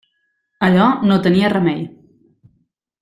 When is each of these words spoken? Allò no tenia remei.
Allò 0.67 0.87
no 1.11 1.19
tenia 1.27 1.53
remei. 1.55 1.85